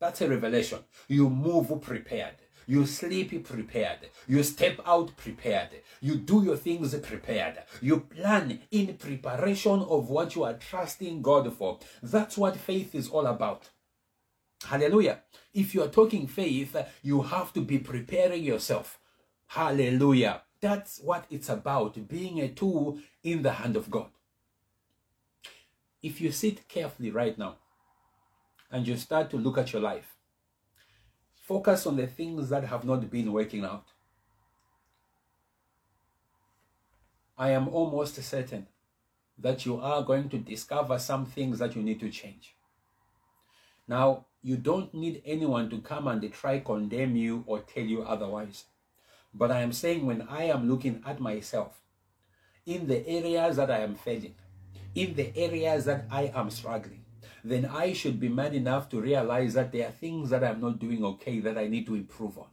[0.00, 0.78] That's a revelation.
[1.08, 2.36] You move prepared.
[2.66, 4.10] You sleep prepared.
[4.28, 5.70] You step out prepared.
[6.00, 7.58] You do your things prepared.
[7.82, 11.80] You plan in preparation of what you are trusting God for.
[12.02, 13.68] That's what faith is all about.
[14.64, 15.20] Hallelujah.
[15.52, 19.00] If you are talking faith, you have to be preparing yourself.
[19.48, 20.42] Hallelujah.
[20.60, 24.10] That's what it's about, being a tool in the hand of God.
[26.02, 27.56] If you sit carefully right now
[28.70, 30.16] and you start to look at your life,
[31.42, 33.86] focus on the things that have not been working out.
[37.36, 38.66] I am almost certain
[39.38, 42.54] that you are going to discover some things that you need to change.
[43.88, 48.64] Now, you don't need anyone to come and try condemn you or tell you otherwise.
[49.34, 51.80] But I am saying when I am looking at myself,
[52.66, 54.34] in the areas that I am failing,
[54.94, 57.04] in the areas that I am struggling,
[57.44, 60.78] then I should be man enough to realize that there are things that I'm not
[60.78, 62.48] doing okay that I need to improve on.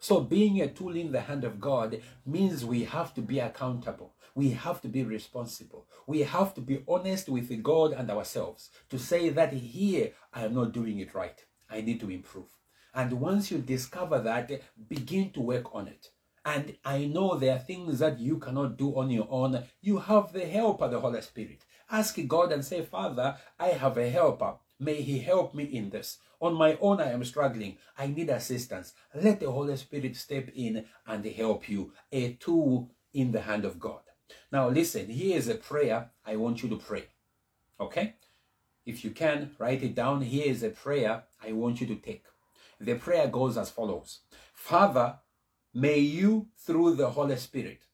[0.00, 4.14] So being a tool in the hand of God means we have to be accountable.
[4.34, 5.86] We have to be responsible.
[6.06, 10.54] We have to be honest with God and ourselves to say that here I am
[10.54, 11.44] not doing it right.
[11.70, 12.48] I need to improve.
[12.94, 14.50] And once you discover that,
[14.88, 16.08] begin to work on it.
[16.44, 19.62] And I know there are things that you cannot do on your own.
[19.80, 21.64] You have the help of the Holy Spirit.
[21.92, 24.54] Ask God and say, Father, I have a helper.
[24.80, 26.18] May He help me in this.
[26.40, 27.76] On my own, I am struggling.
[27.96, 28.94] I need assistance.
[29.14, 31.92] Let the Holy Spirit step in and help you.
[32.10, 34.00] A tool in the hand of God.
[34.50, 37.04] Now, listen, here is a prayer I want you to pray.
[37.78, 38.14] Okay?
[38.84, 40.22] If you can, write it down.
[40.22, 42.24] Here is a prayer I want you to take.
[42.80, 44.20] The prayer goes as follows
[44.54, 45.18] Father,
[45.74, 47.86] May you, through the Holy Spirit,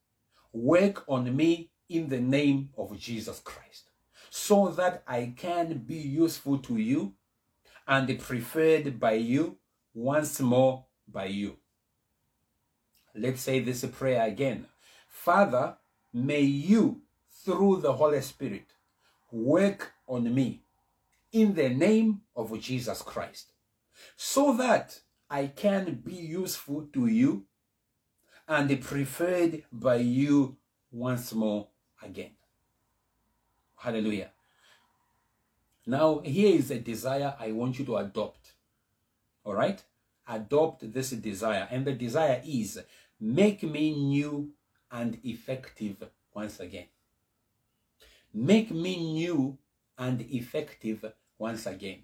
[0.52, 3.87] work on me in the name of Jesus Christ,
[4.38, 7.14] so that I can be useful to you
[7.86, 9.58] and preferred by you,
[9.92, 11.56] once more by you.
[13.14, 14.66] Let's say this prayer again.
[15.08, 15.76] Father,
[16.12, 17.02] may you,
[17.44, 18.72] through the Holy Spirit,
[19.32, 20.62] work on me
[21.32, 23.52] in the name of Jesus Christ,
[24.16, 27.44] so that I can be useful to you
[28.46, 30.56] and preferred by you
[30.92, 31.68] once more
[32.02, 32.37] again.
[33.78, 34.30] Hallelujah.
[35.86, 38.52] Now, here is a desire I want you to adopt.
[39.44, 39.82] All right?
[40.26, 41.66] Adopt this desire.
[41.70, 42.80] And the desire is
[43.20, 44.50] make me new
[44.90, 45.96] and effective
[46.34, 46.86] once again.
[48.34, 49.58] Make me new
[49.96, 51.04] and effective
[51.38, 52.02] once again.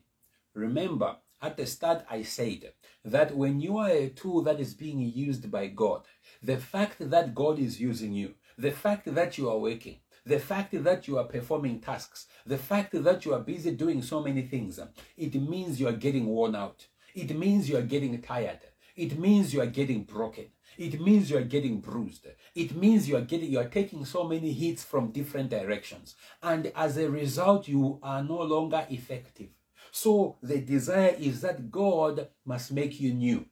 [0.55, 2.73] Remember, at the start, I said
[3.05, 6.07] that when you are a tool that is being used by God,
[6.43, 10.83] the fact that God is using you, the fact that you are working, the fact
[10.83, 14.81] that you are performing tasks, the fact that you are busy doing so many things,
[15.17, 16.87] it means you are getting worn out.
[17.15, 18.61] It means you are getting tired.
[18.97, 20.47] It means you are getting broken.
[20.79, 22.27] It means you are getting bruised.
[22.55, 26.15] It means you are getting you are taking so many hits from different directions.
[26.43, 29.51] And as a result, you are no longer effective.
[29.91, 33.47] So the desire is that God must make you new.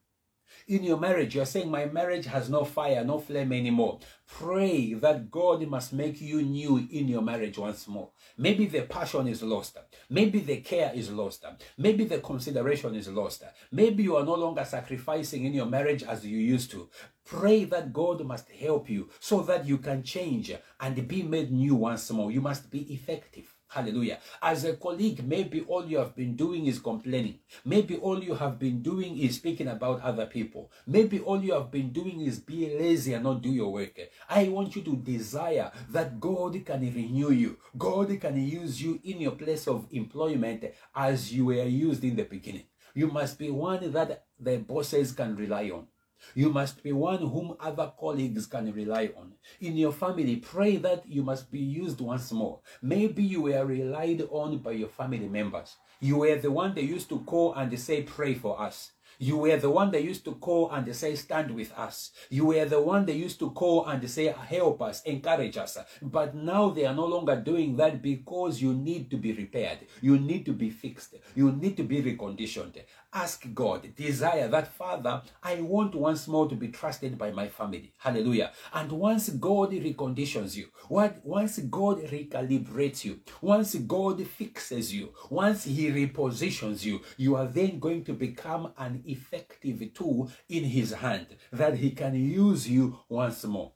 [0.69, 3.99] In your marriage, you're saying, My marriage has no fire, no flame anymore.
[4.27, 8.11] Pray that God must make you new in your marriage once more.
[8.38, 9.79] Maybe the passion is lost.
[10.09, 11.45] Maybe the care is lost.
[11.77, 13.45] Maybe the consideration is lost.
[13.71, 16.88] Maybe you are no longer sacrificing in your marriage as you used to.
[17.25, 21.75] Pray that God must help you so that you can change and be made new
[21.75, 22.31] once more.
[22.31, 23.52] You must be effective.
[23.73, 24.19] Hallelujah.
[24.43, 27.39] As a colleague, maybe all you have been doing is complaining.
[27.65, 30.71] Maybe all you have been doing is speaking about other people.
[30.87, 33.99] Maybe all you have been doing is be lazy and not do your work.
[34.29, 37.57] I want you to desire that God can renew you.
[37.79, 42.25] God can use you in your place of employment as you were used in the
[42.25, 42.65] beginning.
[42.95, 45.87] You must be one that the bosses can rely on.
[46.35, 49.35] You must be one whom other colleagues can rely on.
[49.61, 52.61] In your family, pray that you must be used once more.
[52.81, 55.77] Maybe you were relied on by your family members.
[56.01, 58.92] You were the one they used to call and say, Pray for us.
[59.19, 62.11] You were the one they used to call and say, Stand with us.
[62.29, 65.79] You were the one they used to call and say, Help us, encourage us.
[66.01, 69.79] But now they are no longer doing that because you need to be repaired.
[70.01, 71.15] You need to be fixed.
[71.35, 72.83] You need to be reconditioned.
[73.15, 77.92] Ask God, desire that, Father, I want once more to be trusted by my family.
[77.98, 78.52] Hallelujah.
[78.73, 85.90] And once God reconditions you, once God recalibrates you, once God fixes you, once He
[85.90, 91.77] repositions you, you are then going to become an effective tool in His hand that
[91.77, 93.73] He can use you once more.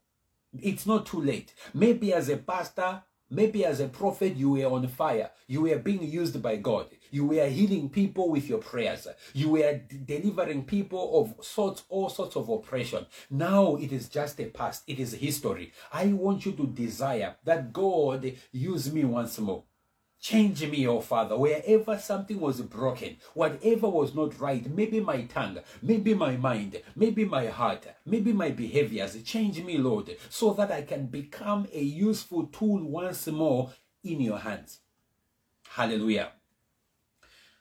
[0.59, 1.53] It's not too late.
[1.75, 5.31] Maybe as a pastor, Maybe as a prophet, you were on fire.
[5.49, 6.87] You were being used by God.
[7.11, 9.09] You were healing people with your prayers.
[9.33, 13.07] You were delivering people of sorts, all sorts of oppression.
[13.31, 14.85] Now it is just a past.
[14.87, 15.73] It is history.
[15.93, 19.65] I want you to desire that God use me once more.
[20.21, 25.59] Change me, oh Father, wherever something was broken, whatever was not right, maybe my tongue,
[25.83, 29.23] maybe my mind, maybe my heart, maybe my behaviors.
[29.23, 34.39] Change me, Lord, so that I can become a useful tool once more in your
[34.39, 34.81] hands.
[35.69, 36.33] Hallelujah.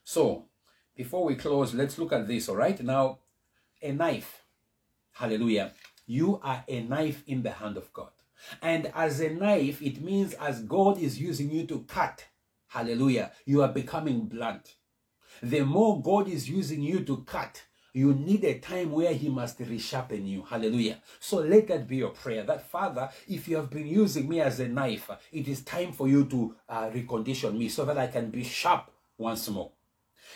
[0.04, 0.46] So,
[0.96, 2.82] before we close, let's look at this, all right?
[2.82, 3.20] Now,
[3.82, 4.44] a knife.
[5.12, 5.74] Hallelujah.
[6.08, 8.12] You are a knife in the hand of God.
[8.62, 12.26] And as a knife, it means as God is using you to cut
[12.76, 13.32] Hallelujah.
[13.46, 14.76] You are becoming blunt.
[15.42, 17.64] The more God is using you to cut,
[17.94, 20.44] you need a time where he must resharpen you.
[20.44, 20.98] Hallelujah.
[21.22, 22.44] So let that be your prayer.
[22.44, 26.10] That Father, if you have been using me as a knife, it is time for
[26.10, 29.72] you to uh, recondition me so that I can be sharp once more.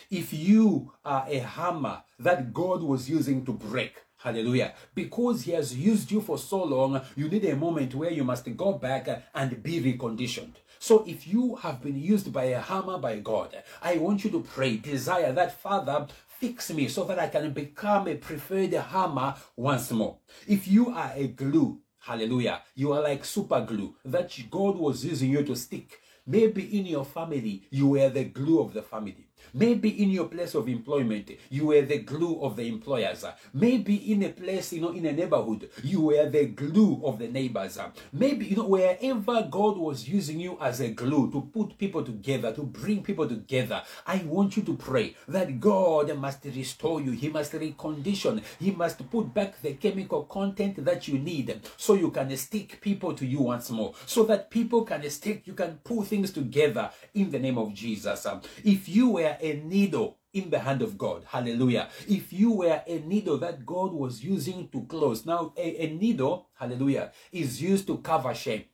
[0.09, 4.73] If you are a hammer that God was using to break, Hallelujah.
[4.93, 8.53] Because he has used you for so long, you need a moment where you must
[8.57, 10.55] go back and be reconditioned.
[10.81, 14.39] So if you have been used by a hammer by God, I want you to
[14.39, 19.91] pray, desire that Father, fix me so that I can become a preferred hammer once
[19.91, 20.19] more.
[20.47, 25.31] If you are a glue, hallelujah, you are like super glue that God was using
[25.31, 25.99] you to stick.
[26.25, 29.28] Maybe in your family, you were the glue of the family.
[29.53, 33.25] Maybe in your place of employment, you were the glue of the employers.
[33.53, 37.27] Maybe in a place, you know, in a neighborhood, you were the glue of the
[37.27, 37.77] neighbors.
[38.13, 42.53] Maybe, you know, wherever God was using you as a glue to put people together,
[42.53, 47.11] to bring people together, I want you to pray that God must restore you.
[47.11, 48.43] He must recondition.
[48.59, 53.13] He must put back the chemical content that you need so you can stick people
[53.13, 53.93] to you once more.
[54.05, 58.27] So that people can stick, you can pull things together in the name of Jesus.
[58.63, 61.25] If you were a needle in the hand of God.
[61.27, 61.89] Hallelujah.
[62.07, 65.25] If you were a needle that God was using to close.
[65.25, 68.65] Now, a, a needle, hallelujah, is used to cover shame.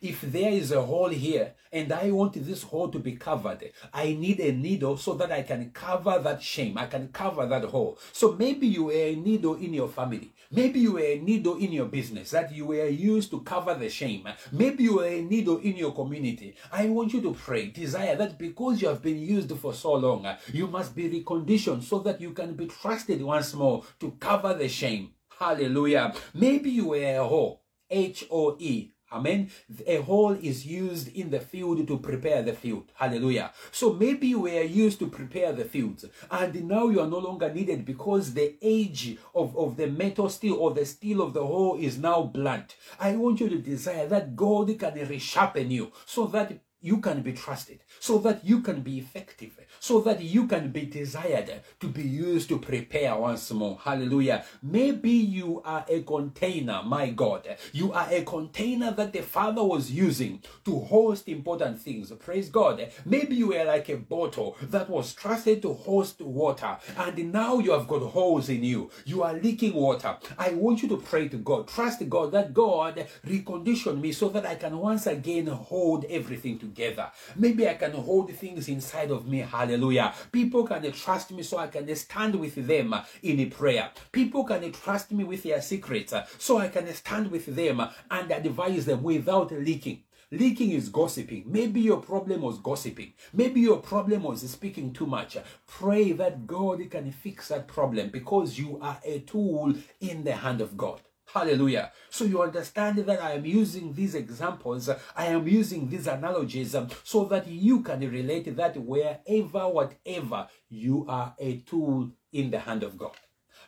[0.00, 4.14] If there is a hole here and I want this hole to be covered, I
[4.14, 6.78] need a needle so that I can cover that shame.
[6.78, 7.98] I can cover that hole.
[8.12, 10.32] So maybe you were a needle in your family.
[10.50, 13.88] Maybe you were a needle in your business that you were used to cover the
[13.88, 14.28] shame.
[14.52, 16.54] Maybe you were a needle in your community.
[16.72, 20.26] I want you to pray, desire that because you have been used for so long,
[20.52, 24.68] you must be reconditioned so that you can be trusted once more to cover the
[24.68, 25.10] shame.
[25.38, 26.14] Hallelujah.
[26.32, 27.60] Maybe you were a hoe.
[27.90, 29.48] H O E Amen.
[29.86, 32.90] A hole is used in the field to prepare the field.
[32.94, 33.52] Hallelujah.
[33.70, 37.52] So maybe you were used to prepare the fields and now you are no longer
[37.52, 41.78] needed because the age of, of the metal steel or the steel of the hole
[41.78, 42.74] is now blunt.
[42.98, 47.32] I want you to desire that God can resharpen you so that you can be
[47.32, 52.02] trusted, so that you can be effective, so that you can be desired to be
[52.02, 53.78] used to prepare once more.
[53.82, 54.44] Hallelujah.
[54.62, 57.56] Maybe you are a container, my God.
[57.72, 62.12] You are a container that the Father was using to host important things.
[62.12, 62.86] Praise God.
[63.06, 67.72] Maybe you are like a bottle that was trusted to host water, and now you
[67.72, 68.90] have got holes in you.
[69.06, 70.18] You are leaking water.
[70.36, 71.66] I want you to pray to God.
[71.66, 76.73] Trust God that God recondition me so that I can once again hold everything together
[76.74, 77.10] together.
[77.36, 79.38] Maybe I can hold things inside of me.
[79.38, 80.12] Hallelujah.
[80.32, 83.90] People can trust me so I can stand with them in a prayer.
[84.10, 88.86] People can trust me with their secrets so I can stand with them and advise
[88.86, 90.02] them without leaking.
[90.30, 91.44] Leaking is gossiping.
[91.46, 93.12] Maybe your problem was gossiping.
[93.32, 95.36] Maybe your problem was speaking too much.
[95.66, 100.60] Pray that God can fix that problem because you are a tool in the hand
[100.60, 101.02] of God.
[101.34, 101.90] Hallelujah.
[102.10, 106.88] So you understand that I am using these examples, I am using these analogies um,
[107.02, 112.84] so that you can relate that wherever, whatever, you are a tool in the hand
[112.84, 113.16] of God.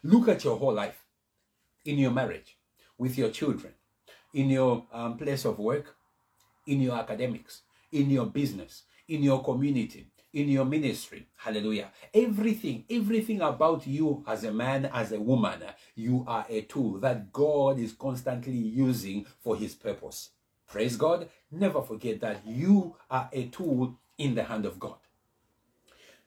[0.05, 1.03] Look at your whole life
[1.85, 2.57] in your marriage,
[2.99, 3.75] with your children,
[4.33, 5.97] in your um, place of work,
[6.69, 10.07] in your academics, in your business, in your community,
[10.37, 11.26] in your ministry.
[11.37, 11.91] Hallelujah.
[12.12, 15.62] Everything, everything about you as a man, as a woman,
[15.95, 20.30] you are a tool that God is constantly using for his purpose.
[20.68, 21.30] Praise God.
[21.51, 24.99] Never forget that you are a tool in the hand of God.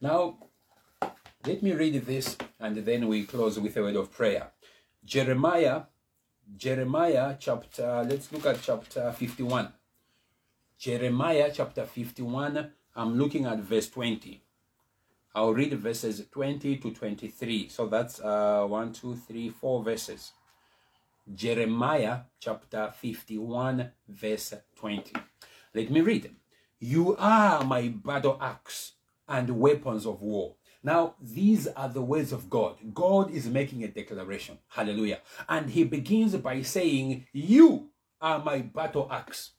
[0.02, 0.38] Now,
[1.46, 4.52] let me read this and then we close with a word of prayer.
[5.06, 5.84] Jeremiah,
[6.58, 9.72] Jeremiah chapter, let's look at chapter 51.
[10.80, 14.44] Jeremiah chapter 51, I'm looking at verse 20.
[15.34, 17.70] I'll read verses 20 to 23.
[17.70, 20.34] So that's uh, one, two, three, four verses.
[21.34, 25.14] Jeremiah chapter 51, verse 20.
[25.74, 26.36] Let me read.
[26.82, 28.96] You are my battle axe
[29.30, 30.56] and weapons of war.
[30.84, 32.80] Now, these are the words of God.
[32.94, 34.58] God is making a declaration.
[34.68, 35.20] Hallelujah.
[35.48, 39.52] And he begins by saying, You are my battle axe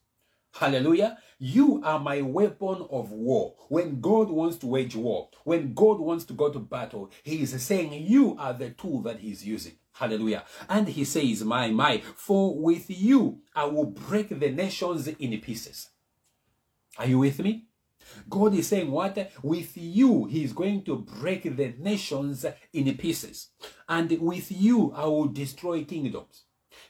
[0.52, 1.18] Hallelujah.
[1.38, 3.54] You are my weapon of war.
[3.68, 7.62] When God wants to wage war, when God wants to go to battle, He is
[7.62, 9.74] saying, You are the tool that He's using.
[9.92, 10.44] Hallelujah.
[10.68, 15.90] And He says, My, my, for with you I will break the nations in pieces.
[16.98, 17.66] Are you with me?
[18.28, 19.30] God is saying, What?
[19.42, 23.48] With you, He is going to break the nations in pieces.
[23.88, 26.44] And with you, I will destroy kingdoms.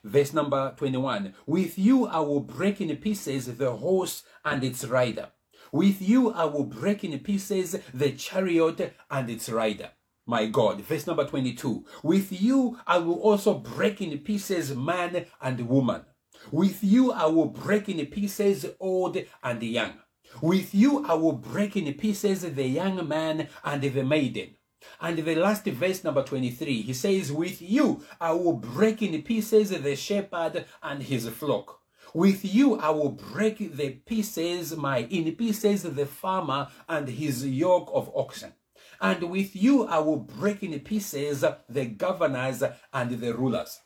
[0.04, 5.28] Verse number 21 With you I will break in pieces the horse and its rider.
[5.72, 9.90] With you I will break in pieces the chariot and its rider.
[10.26, 10.82] My God.
[10.82, 16.02] Verse number 22 With you I will also break in pieces man and woman.
[16.50, 19.94] With you I will break in pieces old and young.
[20.40, 24.56] With you I will break in pieces the young man and the maiden.
[25.00, 29.70] And the last verse, number 23, he says, With you I will break in pieces
[29.70, 31.80] the shepherd and his flock.
[32.14, 37.90] With you I will break the pieces, my in pieces the farmer and his yoke
[37.94, 38.52] of oxen.
[39.00, 42.62] And with you I will break in pieces the governors
[42.92, 43.80] and the rulers.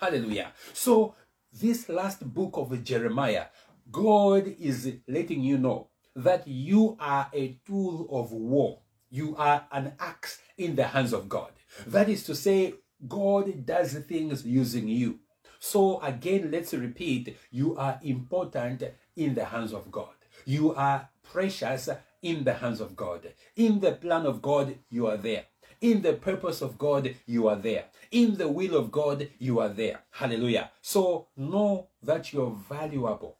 [0.00, 0.52] Hallelujah.
[0.72, 1.14] So
[1.52, 3.46] this last book of Jeremiah,
[3.90, 8.80] God is letting you know that you are a tool of war
[9.10, 11.50] you are an axe in the hands of God.
[11.86, 12.74] That is to say,
[13.08, 15.20] God does things using you.
[15.58, 18.82] So again, let's repeat, you are important
[19.16, 20.14] in the hands of God.
[20.44, 21.88] You are precious
[22.22, 23.32] in the hands of God.
[23.56, 25.44] In the plan of God, you are there.
[25.80, 27.86] In the purpose of God, you are there.
[28.10, 30.00] In the will of God, you are there.
[30.10, 30.70] Hallelujah.
[30.82, 33.36] So know that you're valuable.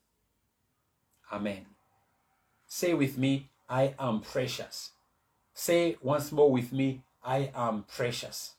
[1.33, 1.66] Amen.
[2.66, 4.93] Say with me, I am precious.
[5.63, 8.55] Say once more with me, I am precious.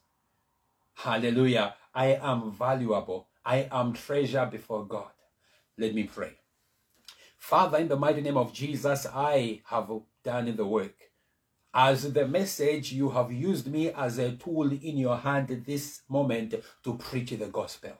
[0.94, 1.74] Hallelujah.
[1.96, 3.28] I am valuable.
[3.44, 5.10] I am treasure before God.
[5.80, 6.34] Let me pray.
[7.40, 9.90] Father, in the mighty name of Jesus, I have
[10.24, 10.94] done the work.
[11.74, 16.54] As the message, you have used me as a tool in your hand this moment
[16.84, 17.94] to preach the gospel.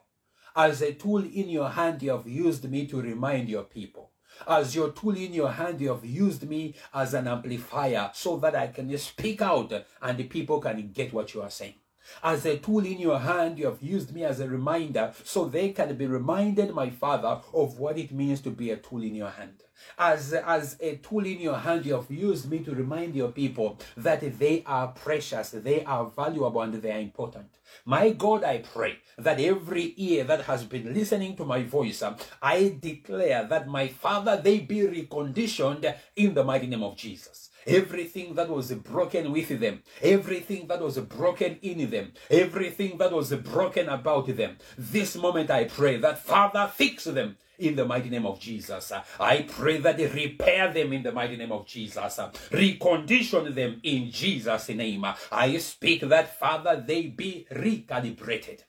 [0.54, 4.11] As a tool in your hand, you have used me to remind your people.
[4.46, 8.54] As your tool in your hand, you have used me as an amplifier so that
[8.54, 11.74] I can speak out and the people can get what you are saying.
[12.22, 15.70] As a tool in your hand, you have used me as a reminder so they
[15.70, 19.30] can be reminded, my Father, of what it means to be a tool in your
[19.30, 19.62] hand.
[19.98, 23.78] As, as a tool in your hand, you have used me to remind your people
[23.96, 27.46] that they are precious, they are valuable, and they are important.
[27.84, 32.02] My God, I pray that every ear that has been listening to my voice,
[32.42, 37.50] I declare that my Father, they be reconditioned in the mighty name of Jesus.
[37.66, 43.32] Everything that was broken with them, everything that was broken in them, everything that was
[43.34, 44.56] broken about them.
[44.76, 48.92] This moment I pray that Father fix them in the mighty name of Jesus.
[49.20, 52.18] I pray that they repair them in the mighty name of Jesus.
[52.50, 55.06] Recondition them in Jesus' name.
[55.30, 58.64] I speak that Father they be recalibrated.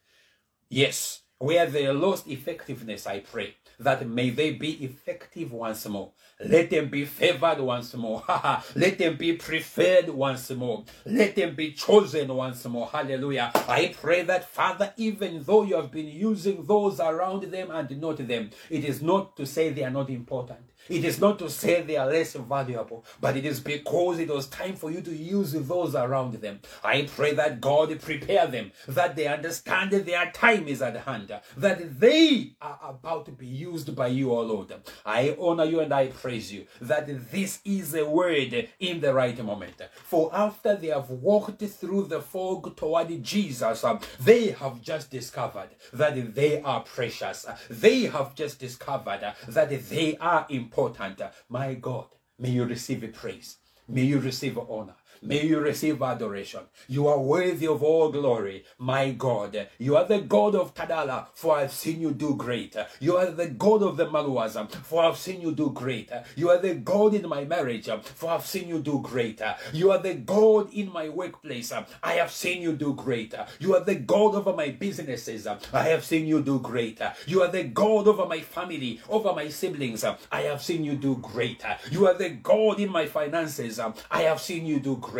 [0.69, 6.11] Yes, where they lost effectiveness, I pray that may they be effective once more.
[6.43, 8.23] Let them be favored once more.
[8.75, 10.83] Let them be preferred once more.
[11.05, 12.87] Let them be chosen once more.
[12.87, 13.51] Hallelujah.
[13.53, 18.27] I pray that, Father, even though you have been using those around them and not
[18.27, 20.59] them, it is not to say they are not important.
[20.89, 24.47] It is not to say they are less valuable, but it is because it was
[24.47, 26.59] time for you to use those around them.
[26.83, 31.33] I pray that God prepare them, that they understand that their time is at hand,
[31.57, 34.73] that they are about to be used by you, O Lord.
[35.05, 39.41] I honor you and I praise you that this is a word in the right
[39.43, 39.81] moment.
[40.03, 43.85] For after they have walked through the fog toward Jesus,
[44.19, 47.45] they have just discovered that they are precious.
[47.69, 51.21] They have just discovered that they are important important.
[51.49, 52.07] My God,
[52.39, 53.57] may you receive a praise.
[53.87, 54.95] May you receive honor.
[55.25, 56.59] May you receive adoration.
[56.89, 59.69] You are worthy of all glory, my God.
[59.77, 62.75] You are the God of Tadala, for I've seen you do great.
[62.99, 66.11] You are the God of the Maluazam, for I've seen you do great.
[66.35, 69.41] You are the God in my marriage, for I've seen you do great.
[69.71, 71.71] You are the God in my workplace.
[72.03, 73.33] I have seen you do great.
[73.59, 75.47] You are the God over my businesses.
[75.47, 76.99] I have seen you do great.
[77.27, 80.03] You are the God over my family, over my siblings.
[80.03, 81.63] I have seen you do great.
[81.89, 83.79] You are the God in my finances.
[84.11, 85.12] I have seen you do great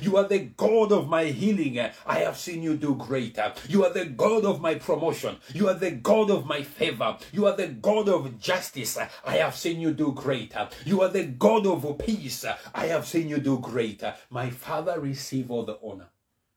[0.00, 1.78] You are the God of my healing.
[2.06, 3.38] I have seen you do great.
[3.68, 5.36] You are the God of my promotion.
[5.52, 7.16] You are the God of my favor.
[7.32, 8.98] You are the God of justice.
[9.24, 10.54] I have seen you do great.
[10.84, 12.44] You are the God of peace.
[12.74, 14.02] I have seen you do great.
[14.30, 16.08] My Father, receive all the honor.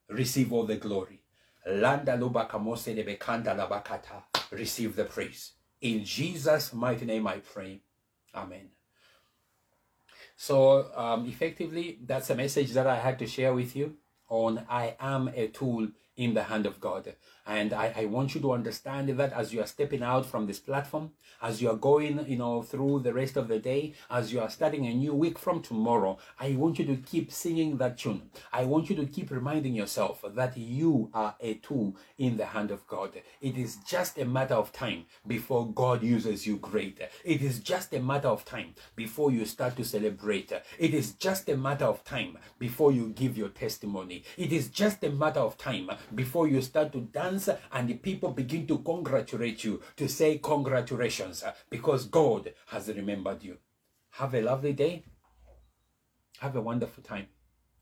[0.08, 1.20] Receive all the glory.
[1.66, 2.16] Landa
[4.50, 5.52] Receive the praise.
[5.80, 7.82] In Jesus' mighty name I pray.
[8.34, 8.70] Amen.
[10.40, 13.96] So um, effectively, that's a message that I had to share with you
[14.28, 17.16] on I am a tool in the hand of God.
[17.48, 20.58] And I, I want you to understand that as you are stepping out from this
[20.58, 24.40] platform, as you are going, you know, through the rest of the day, as you
[24.40, 28.30] are starting a new week from tomorrow, I want you to keep singing that tune.
[28.52, 32.70] I want you to keep reminding yourself that you are a tool in the hand
[32.70, 33.12] of God.
[33.40, 37.00] It is just a matter of time before God uses you great.
[37.24, 40.52] It is just a matter of time before you start to celebrate.
[40.78, 44.24] It is just a matter of time before you give your testimony.
[44.36, 48.30] It is just a matter of time before you start to dance and the people
[48.30, 53.58] begin to congratulate you, to say congratulations because God has remembered you.
[54.12, 55.04] Have a lovely day.
[56.40, 57.26] Have a wonderful time.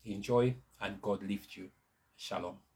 [0.05, 1.69] Enjoy and God lift you.
[2.15, 2.66] Shalom.